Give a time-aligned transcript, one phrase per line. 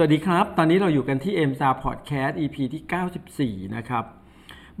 [0.00, 4.04] สวัสดีครับ ตอนนี้เราอยู่กันที่ m s a Podcast EP ที่ 94 นะครับ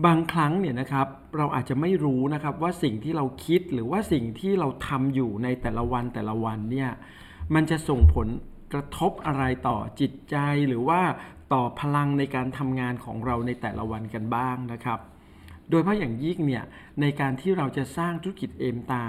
[0.04, 1.06] บางครั้งเนี่ยนะครับ
[1.36, 6.90] เราอาจจะไม่รู้นะครับว่าสิ่งที่เราคิดหรือว่าสิ่งที่เราทำอยู่ในแต่ละวันแต่ละวันเนี่ย
[7.54, 8.28] มันจะส่งผล
[8.72, 10.36] กระทบอะไรต่อจิตใจ
[10.68, 11.00] หรือว่า
[11.52, 14.98] ต่อพลังในการทำงานของเราในแต่ละวันกันบ้างนะครับ
[15.70, 16.64] โดยเฉพาะอย่างยิ่งเนี่ย
[17.00, 19.04] ในการที่เราจะสร้างธุรกิจเอมตา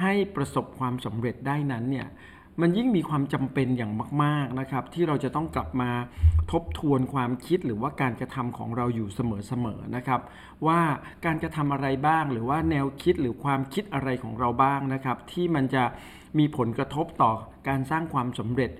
[0.00, 2.08] ให้ประสบความสำเร็จได้นั้นเนี่ย
[2.60, 5.90] มันยิ่งมีความจำเป็นอย่างมากๆนะครับ ที่เราจะต้องกลับมา
[6.52, 10.20] ทบทวนความคิดหรือว่าการกระทำของเราอยู่เสมอๆนะครับ
[10.66, 10.80] ว่า
[11.24, 15.84] การกระทำอะไรบ้างหรือว่าแนวคิดหรือความคิดอะไรของเราบ้างนะครับ ที่มันจะ
[16.38, 17.32] มีผลกระทบต่อ
[17.68, 18.70] การสร้างความสำเร็จ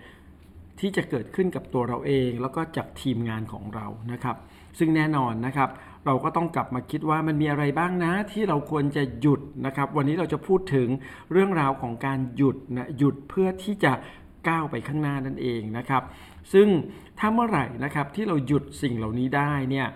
[0.80, 4.37] ที่จะเกิดขึ้นกับตัวเราเอง แล้วก็จากทีมงานของเรานะครับ
[4.79, 5.70] ซึ่งแน่นอนนะครับ
[6.06, 10.88] เราก็ต้องกลับมาคิดว่ามันมีอะไรบ้างนะที่เราควรจะหยุดนะครับ วันนี้เราจะพูดถึง
[11.32, 13.92] เรื่องราวของการหยุดนะหยุดเพื่อที่จะ
[14.48, 16.02] ก้าวไปข้างหน้านั่นเองนะครับ
[16.52, 16.69] ซึ่ง
[17.19, 19.88] ถ้าเมื่อไหร่นะครับที่เราหยุดสิ่งเหล่านี้ได้เนี่ย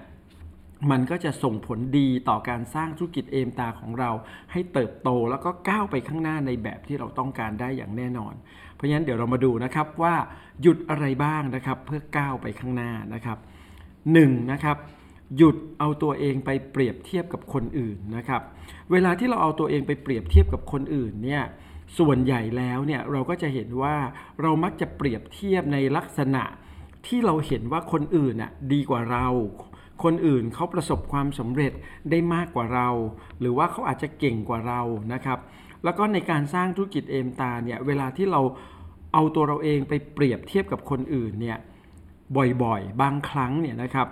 [0.90, 4.10] มันก็จะส่งผลดีต่อการสร้างธุรกิจเอมตาของเรา
[4.52, 8.34] ให้เติบโตแล้วก็ก้าวไปข้างหน้าในแบบที่เราต้องการได้อย่างแน่นอน
[8.74, 10.14] เพราะฉะนั้นเดี๋ยวเรามาดูนะครับว่า
[10.62, 13.38] หยุดอะไรบ้างนะครับเพื่อก้าวไปข้างหน้านะครับ
[14.12, 14.76] หนึ่งนะครับ
[15.36, 18.42] หยุดเอาตัวเองไปเปรียบเทียบกับคนอื่นนะครับ
[18.90, 21.42] เวลาที่เราเอาตัวเองไปเปรียบเทียบกับคนอื่นเนี่ย
[21.98, 23.96] ส่วนใหญ่แล้วเนี่ยเราก็จะเห็นว่า
[24.42, 26.44] เรามักจะเปรียบเทียบในลักษณะ
[27.06, 29.26] ที่เราเห็นว่าคนอื่นน่ะดีกว่าเรา
[30.04, 31.72] คนอื่นเขาประสบความสำเร็จ
[32.10, 32.88] ได้มากกว่าเรา
[33.40, 34.80] หรือว่าเขาอาจจะเก่งกว่าเรา
[35.12, 35.38] นะครับ
[35.84, 38.40] แล้วก็ในการสร้างธุรกิจเอมตาเนี่ยเวลาที่เรา
[39.14, 41.58] เอาตัวเราเองไปเปรียบเทียบกับคนอื่นเนี่ย
[42.62, 44.08] บ่อยๆ บางครั้งเนี่ยนะครับ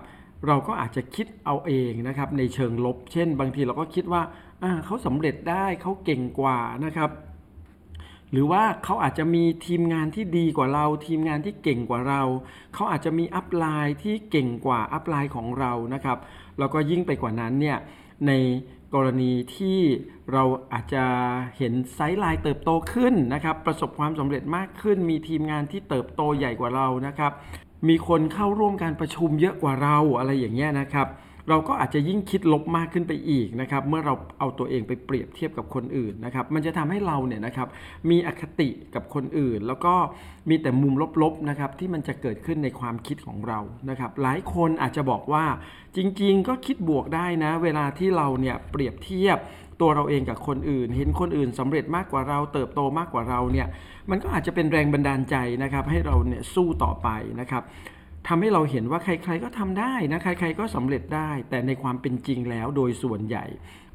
[0.47, 4.23] เราก็อาจจะคิดเอาเองนะครับในเชิงลบ เช่น บางทีเราก็คิดว่า
[4.85, 7.11] เขาสำเร็จได้เขาเก่งกว่านะครับ
[8.33, 12.23] หรือว่าเขาอาจจะมีทีมงานที่ดีกว่าเรา ทีมงานที่เก่งกว่าเรา
[12.75, 16.19] เขาอาจจะมี upline ที่เก่งกว่า upline ของเรานะครับ
[16.59, 17.79] แล้วก็ยิ่งไปกว่านั้นเนี่ย
[18.27, 18.33] ใน
[18.95, 19.79] กรณีที่
[20.33, 21.05] เราอาจจะ
[21.59, 27.33] เห็น sideline เติบโตขึ้นนะครับ ประสบความสำเร็จมากขึ้น มีทีมงานที่เติบโตใหญ่กว่าเรานะครับ
[27.89, 31.09] มีคนเข้าร่วมการประชุมเยอะกว่าเราอะไรอย่างเงี้ยนะครับ
[31.51, 37.69] เราก็อาจจะยิ่งคิดลบมากขึ้นไปอีกนะครับ เมื่อเราเอาตัวเองไปเปรียบเทียบกับคนอื่นนะครับ มันจะทำให้เราเนี่ยนะครับ
[38.11, 39.95] มีอคติกับคนอื่น แล้วก็
[40.49, 45.45] มีแต่มุมลบๆนะครับที่มันจะเกิดขึ้นในความคิดของเรานะครับ หลายคนอาจจะบอกว่า
[45.97, 49.39] จริง ๆ ก็คิดบวกได้นะ เวลาที่เราเนี่ยเปรียบเทียบ
[49.81, 53.67] ตัวเราเองกับคนอื่น เห็นคนอื่นสำเร็จมากกว่าเราเติบโตมากกว่าเราเนี่ย
[54.11, 57.09] มันก็อาจจะเป็นแรงบันดาลใจนะครับให้เราเนี่ยสู้ต่อไป
[57.41, 57.65] นะครับ
[58.29, 63.45] ทำให้เราเห็นว่าใครๆก็ทำได้นะใครๆก็สำเร็จได้ แต่ในความเป็นจริงแล้วโดยส่วนใหญ่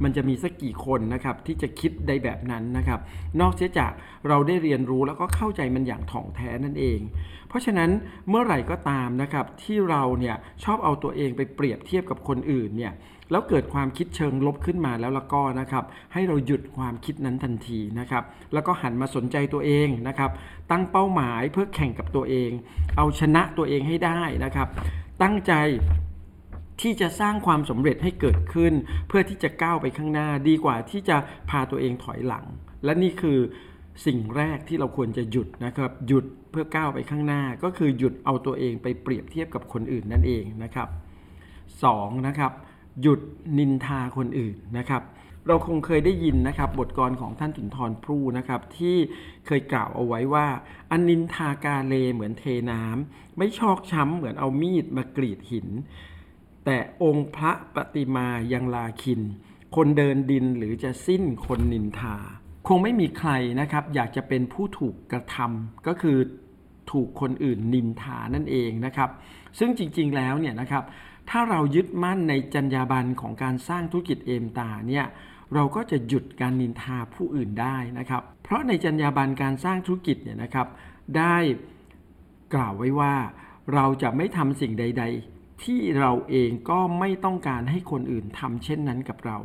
[0.03, 2.99] มันจะมีสักกี่คนนะครับที่จะคิดได้แบบนั้นนะครับ
[3.41, 3.91] นอกเสียจาก
[4.27, 6.99] เราได้เรียนรู้แล้วก็เข้าใจมันอย่างถ่องแท้นั่นเอง
[7.49, 7.89] เพราะฉะนั้น
[8.29, 12.93] เมื่อไหร่ก็ตามนะครับที่เราเนี่ยชอบเอาตัวเองไปเปรียบเทียบกับคนอื่นเนี่ย
[13.31, 18.23] แล้วเกิดความคิดเชิงลบขึ้นมาแล้วละก็นะครับให้เราหยุดความคิดนั้นทันทีนะครับ
[18.53, 20.31] แล้วก็หันมาสนใจตัวเองนะครับ
[20.71, 22.49] ตั้งเป้าหมายเพื่อแข่งกับตัวเอง
[22.97, 24.67] เอาชนะตัวเองให้ได้นะครับ
[25.23, 25.53] ตั้งใจ
[26.81, 28.73] ที่จะสร้างความสำเร็จให้เกิดขึ้น
[29.07, 31.17] เพื่อที่จะก้าวไปข้างหน้าดีกว่าที่จะ
[31.49, 32.45] พาตัวเองถอยหลัง
[32.85, 33.39] และนี่คือ
[34.05, 40.87] สิ่งแรกที่เราควรจะหยุดนะครับ หยุดเพื่อก้าวไปข้างหน้า ก็คือหยุดเอาตัวเองไปเปรียบเทียบกับคนอื่นนั่นเองนะครับ
[41.57, 42.51] 2 นะครับ
[43.01, 43.19] หยุด
[43.57, 45.01] นินทาคนอื่นนะครับ
[45.47, 48.95] เราคงเคยได้ยินนะครับ บทกรของท่านสุนทรภู่นะครับ ที่
[49.45, 50.47] เคยกล่าวเอาไว้ว่า
[50.91, 55.67] อันนินทากาเลเหมือนเทน้ำไม่ชอกช้ำเหมือนเอามีดมากรีดหิน
[56.65, 59.21] แต่องค์พระปฏิมายังลาคิน
[59.75, 62.15] คนเดินดินหรือจะสิ้นคนนินทา
[62.67, 66.17] คงไม่มีใครนะครับ อยากจะเป็นผู้ถูกกระทำก็คือ
[66.91, 69.09] ถูกคนอื่นนินทานั่นเองนะครับ
[69.59, 70.83] ซึ่งจริง ๆ แล้วเนี่ยนะครับ
[71.29, 75.05] ถ้าเรายึดมั่นในจรรยาบรรณของการสร้างธุรกิจเอมตาเนี่ย
[75.53, 80.67] เราก็จะหยุดการนินทาผู้อื่นได้นะครับ เพราะในจรรยาบรรณการสร้างธุรกิจเนี่ยนะครับ
[81.17, 81.35] ได้
[82.53, 83.13] กล่าวไว้ว่า
[83.73, 85.03] เราจะไม่ทำสิ่งใด
[85.33, 89.37] ๆ ที่เราเองก็ไม่ต้องการให้คนอื่นทำเช่นนั้นกับเรา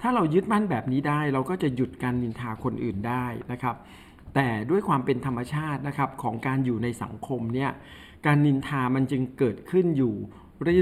[0.00, 3.76] ถ้าเรายึดมั่นแบบนี้ได้ เราก็จะหยุดการนินทาคนอื่นได้นะครับ
[4.34, 7.70] แต่ด้วยความเป็นธรรมชาตินะครับของการอยู่ในสังคมเนี่ย
[8.26, 10.14] การนินทามันจึงเกิดขึ้นอยู่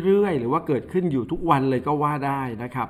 [0.04, 2.88] เรื่อยๆ หรือว่าเกิดขึ้นอยู่ทุกวันเลยก็ว่าได้นะครับ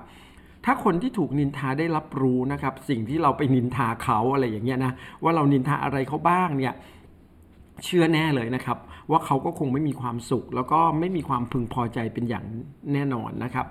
[0.65, 4.93] ถ้าคนที่ถูกนินทาได้รับรู้นะครับ สิ่งที่เราไปนินทาเขาอะไรอย่างเงี้ยนะ
[5.23, 6.75] ว่าเรานินทาอะไรเขาบ้างเนี่ย
[7.85, 8.79] เชื่อแน่เลยนะครับ
[9.11, 12.45] ว่าเขาก็คงไม่มีความสุข แล้วก็ไม่มีความพึงพอใจเป็นอย่าง
[12.93, 13.67] แน่นอนนะครับ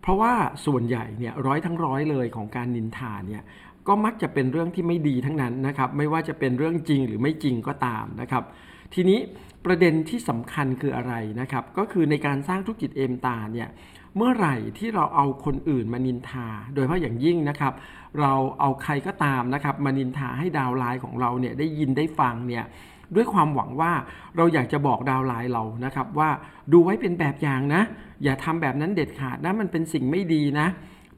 [0.00, 0.32] เพราะว่า
[0.66, 3.42] ส่วนใหญ่เนี่ยร้อยทั้งร้อยเลยของการนินทาเนี่ย
[3.88, 8.44] ก็มักจะเป็นเรื่องที่ไม่ดีทั้งนั้นนะครับ ไม่ว่าจะเป็นเรื่องจริงหรือไม่จริงก็ตามนะครับ
[8.94, 9.20] ทีนี้
[9.66, 13.68] ประเด็นที่สำคัญคืออะไรนะครับ ก็คือในการสร้างธุรกิจเอมตาเนี่ย
[14.16, 17.72] เมื่อไหร่ที่เราเอาคนอื่นมานินทา โดยเฉพาะอย่างยิ่งนะครับ
[18.20, 22.64] เราเอาใครก็ตามนะครับมานินทาให้ดาวไลน์ของเราเนี่ยได้ยินได้ฟังเนี่ย
[23.14, 23.92] ด้วยความหวังว่า
[24.36, 26.30] เราอยากจะบอกดาวไลน์เรานะครับว่า
[26.72, 27.82] ดูไว้เป็นแบบอย่างนะ
[28.22, 30.66] อย่าทำแบบนั้นเด็ดขาดนะมันเป็นสิ่งไม่ดีนะ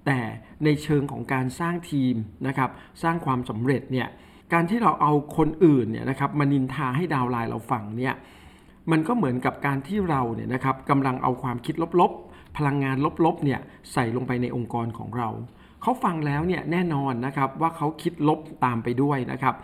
[0.06, 0.18] แต่
[0.64, 2.14] ในเชิงของการสร้างทีม
[2.46, 2.70] นะครับ
[3.02, 4.08] สร้างความสำเร็จเนี่ย
[4.52, 8.14] การที่เราเอาคนอื่นเนี่ยนะครับมานินทาให้ดาวไลน์เราฟังเนี่ย
[8.90, 12.96] มันก็เหมือนกับการที่เราเนี่ยนะครับกำลังเอาความคิดลบๆ พลังงาน
[13.26, 13.60] ลบๆเนี่ย
[13.92, 15.28] ใส่ลงไปในองค์กรของเรา
[15.82, 19.54] เขาฟังแล้วเนี่ยแน่นอนนะครับว่าเขาคิดลบตามไปด้วยนะครับ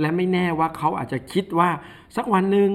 [0.00, 1.70] และไม่แน่ว่าเขาอาจจะคิดว่า
[2.16, 2.70] สักวันหนึ่ง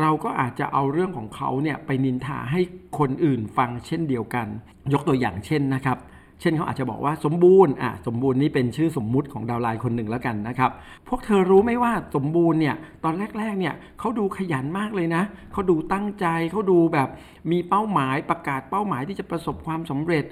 [0.00, 2.60] เราก็อาจจะเอาเรื่องของเขาเนี่ยไปนินทาให้
[2.98, 4.46] คนอื่นฟังเช่นเดียวกัน
[4.92, 5.98] ยกตัวอย่างเช่นนะครับ
[6.40, 10.70] เช่นเขาอาจจะบอกว่าสมบูรณ์อะสมบูรณ์นี่เป็นชื่อสมมุติของดาวไลน์คนหนึ่งแล้วกันนะครับ
[11.08, 15.22] พวกเธอรู้ไหมว่าสมบูรณ์เนี่ยตอนแรกๆเนี่ยเขาดูขยันมากเลยนะ
[15.52, 17.08] เขาดูตั้งใจเขาดูแบบ
[17.50, 20.24] มีเป้าหมายประกาศเป้าหมายที่จะประสบความสำเร็จ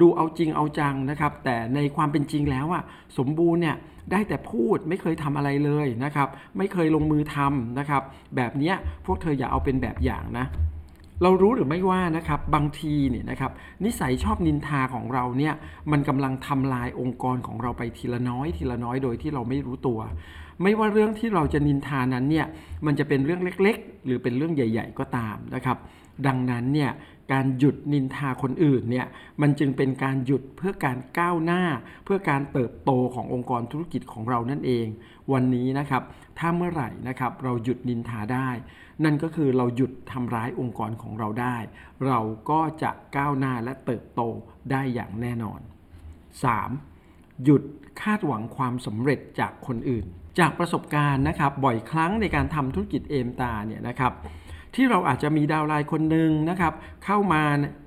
[0.00, 2.82] ดูเอาจริงเอาจังนะครับ แต่ในความเป็นจริงแล้วอะ
[3.18, 3.76] สมบูรณ์เนี่ย
[4.10, 6.28] ได้แต่พูดไม่เคยทำอะไรเลยนะครับ
[6.58, 8.02] ไม่เคยลงมือทำนะครับ
[8.36, 8.72] แบบนี้
[9.06, 10.46] พวกเธออย่าเอาเป็นแบบอย่างนะ
[11.22, 13.52] เรารู้หรือไม่ว่านะครับบางทีเนี่ยนะครับ
[13.84, 15.54] นิสัยชอบนินทาของเราเนี่ย
[15.92, 20.00] มันกำลังทำลายองค์กรของเราไปทีละน้อย ทีละน้อยโดยที่เราไม่รู้ตัว
[20.62, 22.46] ไม่ว่าเรื่องที่เราจะนินทานั้นเนี่ย
[22.86, 25.76] มันจะเป็นเรื่องเล็ก ๆ หรือเป็นเรื่องใหญ่ ๆ ก็ตามนะครับ
[26.26, 26.92] ดังนั้นเนี่ย
[27.32, 29.06] การหยุดนินทาคนอื่นเนี่ย
[29.40, 31.62] มันจึงเป็นการหยุดเพื่อการก้าวหน้า
[32.04, 34.86] เพื่อการเติบโตขององค์กรธุรกิจของเรานั่นเอง
[35.32, 36.02] วันนี้นะครับ
[36.38, 38.48] ถ้าเมื่อไหร่นะครับเราหยุดนินทาได้
[39.04, 41.56] นั่นก็คือเราหยุดทำร้ายองค์กรของเราได้
[42.06, 42.20] เรา
[42.50, 44.20] ก็จะก้าวหน้าและเติบโต
[44.70, 45.60] ได้อย่างแน่นอน
[46.72, 47.44] 3.
[47.44, 47.62] หยุด
[48.02, 50.04] คาดหวังความสำเร็จจากคนอื่น
[50.38, 54.12] จากประสบการณ์นะครับบ่อยครั้งในการทำธุรกิจเอมตาเนี่ยนะครับ
[54.74, 56.72] ที่เราอาจจะมีดาวไลน์คนหนึ่งนะครับ
[57.04, 57.42] เข้ามา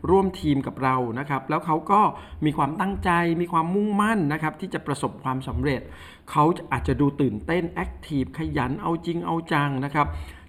[0.09, 2.01] ร่วมทีมกับเรานะครับ แล้วเขาก็
[2.45, 3.09] มีความตั้งใจ
[3.41, 5.81] มีความมุ่งมั่นนะครับ ที่จะประสบความสำเร็จ
[6.31, 10.07] เขาอาจจะดูตื่นเต้นแอคทีฟขยันเอาจริงเอาจังนะครับ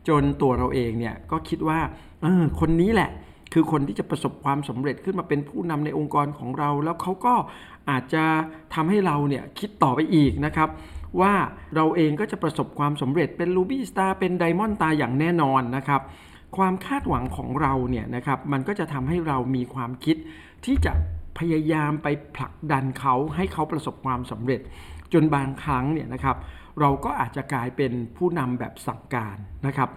[0.08, 1.78] จนตัวเราเองเนี่ยก็คิดว่า
[2.22, 3.10] เออคนนี้แหละ
[3.52, 7.34] คือคนที่จะประสบความสำเร็จขึ้นมาเป็นผู้นำในองค์กรของเรา แล้วเขาก็
[7.90, 8.24] อาจจะ
[8.74, 10.68] ทำให้เราเนี่ยคิดต่อไปอีกนะครับ
[11.20, 11.34] ว่า
[11.74, 16.02] เราเองก็จะประสบความสำเร็จเป็น Ruby Star เป็น Diamond Star อย่างแน่นอนนะครับ
[16.56, 20.16] ความคาดหวังของเราเนี่ยนะครับมันก็จะทำให้เรามีความคิด
[20.64, 20.92] ที่จะ
[21.38, 24.60] พยายามไปผลักดันเขาให้เขาประสบความสำเร็จ
[25.12, 26.36] จนบางครั้งเนี่ยนะครับ
[26.80, 29.36] เราก็อาจจะกลายเป็นผู้นำแบบสั่งการ
[29.66, 29.88] นะครับ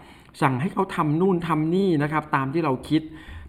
[0.41, 3.01] สั่งให้เขาทำนู่นทำนี่นะครับ ตามที่เราคิด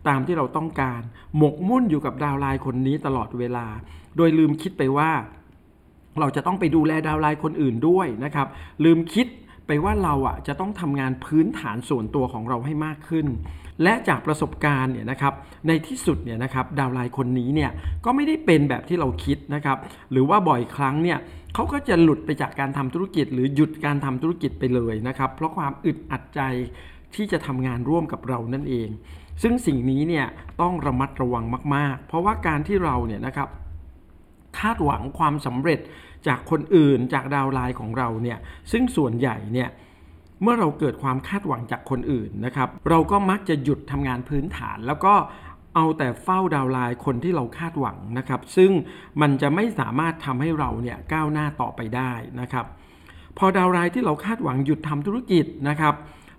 [0.09, 1.00] ตามที่เราต้องการ
[1.37, 3.67] หมกมุ่นอยู่กับดาวไลน์คนนี้ตลอดเวลา
[4.17, 5.11] โดยลืมคิดไปว่า
[6.20, 8.47] เราจะต้องไปดูแลดาวไลน์คนอื่นด้วยนะครับ
[8.85, 9.26] ลืมคิด
[9.67, 13.26] ไปว่าเราอะจะต้องทำงานพื้นฐานส่วนตัวของเราให้มากขึ้น
[13.82, 15.32] และจากประสบการณ์เนี่ยนะครับ
[15.69, 17.70] ในที่สุดเนี่ยนะครับดาวไลน์คนนี้เนี่ย
[18.05, 19.79] ก็ไม่ได้เป็นแบบที่เราคิดนะครับ
[20.12, 21.19] หรือว่าบ่อยครั้งเนี่ย
[21.55, 26.41] เขาก็จะหลุดไปจากการทำธุรกิจ หรือหยุดการทำธุรกิจไปเลยนะครับเพราะความอึดอัดใจ
[27.14, 28.88] ที่จะทำงานร่วมกับเรานั่นเอง
[29.43, 30.26] ซึ่งสิ่งนี้เนี่ย
[30.61, 31.44] ต้องระมัดระวัง
[31.75, 33.49] มาก ๆ เพราะว่าการที่เราเนี่ยนะครับ
[34.60, 35.81] คาดหวังความสำเร็จ
[36.28, 38.38] จากคนอื่นจากดาวไลน์ของเราเนี่ย
[38.72, 39.69] ซึ่งส่วนใหญ่เนี่ย
[40.43, 45.14] เมื่อเราเกิดความคาดหวังจากคนอื่นนะครับเราก็มักจะหยุดทำงานพื้นฐาน แล้วก็
[45.75, 48.71] เอาแต่เฝ้าดาวไลน์คนที่เราคาดหวังนะครับ ซึ่ง
[49.21, 52.66] มันจะไม่สามารถทำให้เราเนี่ยก้าวหน้าต่อไปได้นะครับ
[53.38, 55.94] พอดาวไลน์ที่เราคาดหวังหยุดทำธุรกิจนะครับ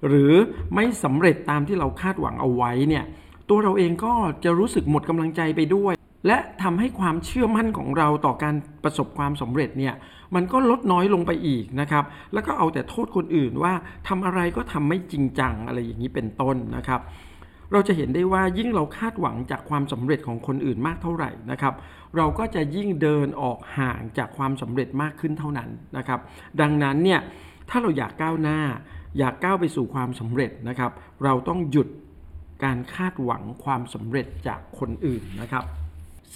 [0.07, 0.33] หรือ
[0.75, 3.03] ไม่สำเร็จตามที่เราคาดหวังเอาไว้เนี่ย
[3.49, 4.13] ตัวเราเองก็
[4.43, 5.93] จะรู้สึกหมดกำลังใจไปด้วย
[6.27, 9.93] และทำให้ความเชื่อมั่นของเราต่อการประสบความสำเร็จเนี่ย
[10.35, 13.73] มันก็ลดน้อยลงไปอีกนะครับ แล้วก็เอาแต่โทษคนอื่นว่า
[14.07, 17.01] ทำอะไรก็ทำไม่จริงจังอะไรอย่างนี้เป็นต้นนะครับ
[17.71, 21.73] เราจะเห็นได้ว่ายิ่งเราคาดหวังจากความสำเร็จของคนอื่นมากเท่าไหร่นะครับ
[22.17, 26.19] เราก็จะยิ่งเดินออกห่างจากความสำเร็จมากขึ้นเท่านั้นนะครับ
[26.61, 27.19] ดังนั้นเนี่ย
[27.69, 28.59] ถ้าเราอยากก้าวหน้า
[29.19, 30.91] อยากก้าวไปสู่ความสำเร็จนะครับ
[31.23, 31.87] เราต้องหยุด
[32.63, 35.63] การคาดหวังความสำเร็จจากคนอื่นนะครับ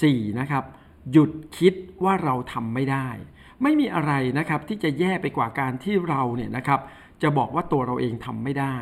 [0.02, 0.40] 4.
[0.40, 0.64] นะครับ
[1.12, 1.74] หยุดคิด
[2.04, 3.10] ว่าเราทำไม่ได้
[3.64, 6.80] ไม่มีอะไรนะครับที่จะแย่ไปกว่าการที่เราเนี่ยนะครับ
[7.22, 8.78] จะบอกว่าตัวเราเองทำไม่ได้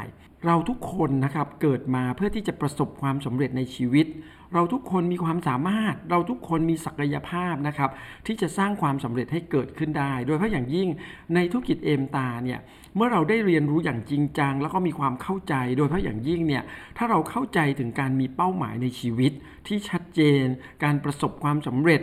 [0.45, 4.07] เราทุกคนนะครับเกิดมาเพื่อที่จะประสบความสำเร็จในชีวิต
[4.53, 7.89] เราทุกคนมีความสามารถ เราทุกคนมีศักยภาพนะครับ
[8.25, 10.89] ที่จะสร้างความสำเร็จให้เกิดขึ้นได้ โดยเฉพาะอย่างยิ่ง
[11.35, 12.59] ในธุรกิจเอมตาเนี่ย
[12.95, 16.63] เมื่อเราได้เรียนรู้อย่างจริงจัง แล้วก็มีความเข้าใจ โดยเฉพาะอย่างยิ่งเนี่ย
[16.97, 19.31] ถ้าเราเข้าใจถึงการมีเป้าหมายในชีวิต
[19.67, 20.43] ที่ชัดเจน
[20.83, 22.01] การประสบความสำเร็จ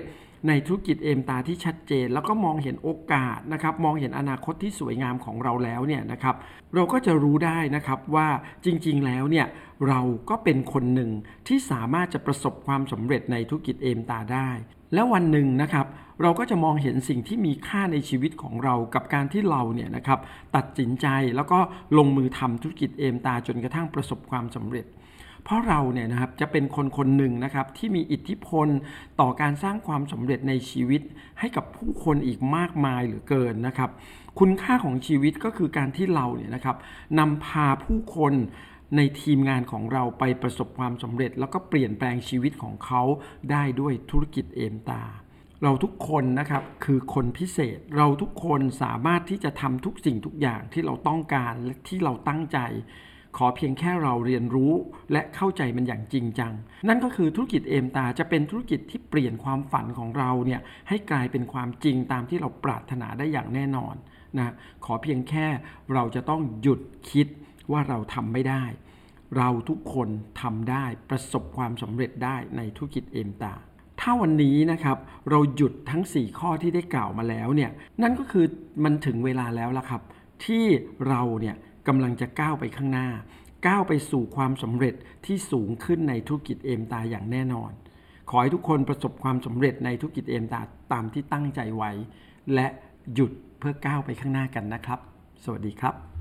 [0.48, 6.34] ในธุรกิจเอมตาที่ชัดเจน แล้วก็มองเห็นโอกาสนะครับมองเห็นอนาคตที่สวยงามของเราแล้วเนี่ยนะครับ
[6.74, 8.28] เราก็จะรู้ได้นะครับว่า
[8.64, 9.46] จริงๆแล้วเนี่ย
[9.88, 11.10] เราก็เป็นคนหนึ่ง
[11.48, 14.50] ที่สามารถจะประสบความสำเร็จในธุรกิจเอมตาได้
[14.94, 15.86] แล้ววันหนึ่งนะครับ
[16.22, 20.18] เราก็จะมองเห็นสิ่งที่มีค่าในชีวิตของเรากับการที่เราเนี่ยนะครับ
[20.56, 21.58] ตัดสินใจแล้วก็
[21.98, 24.86] ลงมือทำธุรกิจเอมตาจนกระทั่งประสบความสำเร็จ
[25.44, 28.68] เพราะเราเนี่ยนะครับจะเป็นคนคนหนึ่งนะครับที่มีอิทธิพล
[29.20, 31.02] ต่อการสร้างความสำเร็จในชีวิต
[31.38, 33.90] ให้กับผู้คนอีกมากมายเหลือเกินนะครับ
[34.38, 36.76] คุณค่าของชีวิตก็คือการที่เราเนี่ยนะครับ
[37.18, 38.34] นำพาผู้คน
[38.96, 43.02] ในทีมงานของเราไปประสบความสำเร็จ แล้วก็เปลี่ยนแปลงชีวิตของเขา
[43.50, 45.02] ได้ด้วยธุรกิจเอมตา
[45.62, 52.58] เราทุกคนนะครับคือคนพิเศษเราทุกคนสามารถที่จะทำทุกสิ่งทุกอย่างที่เราต้องการและที่เราตั้งใจ
[53.38, 54.72] ขอเพียงแค่เราเรียนรู้
[55.12, 56.52] และเข้าใจมันอย่างจริงจัง
[56.88, 63.94] นั่นก็คือธุรกิจเอมตาจะเป็นธุรกิจที่เปลี่ยนความฝันของเราเนี่ยให้กลายเป็นความจริงตามที่เราปรารถนาได้อย่างแน่นอน
[64.38, 64.52] นะ
[64.84, 65.46] ขอเพียงแค่
[65.94, 66.80] เราจะต้องหยุด
[67.10, 67.26] คิด
[67.72, 68.64] ว่าเราทำไม่ได้
[69.36, 70.08] เราทุกคน
[70.40, 73.54] ทำได้ประสบความสำเร็จได้ในธุรกิจเอมตา
[74.00, 74.96] ถ้าวันนี้นะครับ
[75.30, 77.70] เราหยุดทั้ง 4 ข้อที่ได้กล่าวมาแล้วเนี่ย
[78.02, 78.44] นั่นก็คือ
[78.84, 80.02] มันถึงเวลาแล้วละครับ
[80.44, 80.64] ที่
[81.08, 81.56] เราเนี่ย
[81.88, 83.08] กำลังจะก้าวไปข้างหน้า
[83.66, 84.94] ก้าวไปสู่ความสำเร็จ
[85.26, 87.72] ที่สูงขึ้นในธุรกิจเอมตาอย่างแน่นอน
[88.30, 90.60] ขอให้ทุกคนประสบความสำเร็จในธุรกิจเอมตา
[90.92, 91.90] ตามที่ตั้งใจไว้
[92.54, 92.66] และ
[93.14, 95.00] หยุดเพื่อก้าวไปข้างหน้ากันนะครับ
[95.44, 96.17] สวัสดีครับ